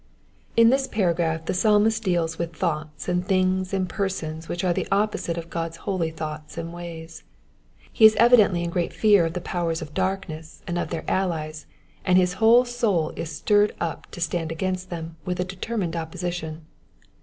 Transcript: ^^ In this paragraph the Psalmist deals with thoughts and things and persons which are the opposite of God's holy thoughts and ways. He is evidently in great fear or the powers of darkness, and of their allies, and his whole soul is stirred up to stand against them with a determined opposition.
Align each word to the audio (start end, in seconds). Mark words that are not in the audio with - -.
^^ 0.01 0.03
In 0.57 0.71
this 0.71 0.87
paragraph 0.87 1.45
the 1.45 1.53
Psalmist 1.53 2.01
deals 2.03 2.39
with 2.39 2.55
thoughts 2.55 3.07
and 3.07 3.23
things 3.23 3.71
and 3.71 3.87
persons 3.87 4.49
which 4.49 4.63
are 4.63 4.73
the 4.73 4.87
opposite 4.91 5.37
of 5.37 5.51
God's 5.51 5.77
holy 5.85 6.09
thoughts 6.09 6.57
and 6.57 6.73
ways. 6.73 7.21
He 7.93 8.03
is 8.05 8.15
evidently 8.15 8.63
in 8.63 8.71
great 8.71 8.93
fear 8.93 9.27
or 9.27 9.29
the 9.29 9.39
powers 9.39 9.79
of 9.79 9.93
darkness, 9.93 10.63
and 10.65 10.79
of 10.79 10.89
their 10.89 11.05
allies, 11.07 11.67
and 12.03 12.17
his 12.17 12.33
whole 12.41 12.65
soul 12.65 13.11
is 13.15 13.29
stirred 13.31 13.75
up 13.79 14.09
to 14.09 14.19
stand 14.19 14.51
against 14.51 14.89
them 14.89 15.17
with 15.23 15.39
a 15.39 15.45
determined 15.45 15.95
opposition. 15.95 16.65